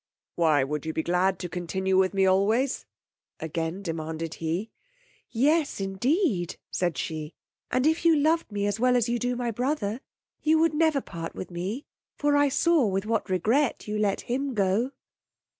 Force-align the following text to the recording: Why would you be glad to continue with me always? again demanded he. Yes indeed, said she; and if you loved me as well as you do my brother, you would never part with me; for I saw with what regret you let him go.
Why 0.33 0.63
would 0.63 0.87
you 0.87 0.93
be 0.93 1.03
glad 1.03 1.37
to 1.37 1.47
continue 1.47 1.95
with 1.95 2.15
me 2.15 2.25
always? 2.25 2.87
again 3.39 3.83
demanded 3.83 4.33
he. 4.41 4.71
Yes 5.29 5.79
indeed, 5.79 6.57
said 6.71 6.97
she; 6.97 7.35
and 7.69 7.85
if 7.85 8.03
you 8.03 8.15
loved 8.15 8.51
me 8.51 8.65
as 8.65 8.79
well 8.79 8.95
as 8.95 9.07
you 9.07 9.19
do 9.19 9.35
my 9.35 9.51
brother, 9.51 10.01
you 10.41 10.57
would 10.57 10.73
never 10.73 11.01
part 11.01 11.35
with 11.35 11.51
me; 11.51 11.85
for 12.15 12.35
I 12.35 12.49
saw 12.49 12.87
with 12.87 13.05
what 13.05 13.29
regret 13.29 13.87
you 13.87 13.99
let 13.99 14.21
him 14.21 14.55
go. 14.55 14.89